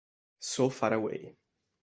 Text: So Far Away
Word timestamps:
So 0.39 0.69
Far 0.71 0.93
Away 0.95 1.37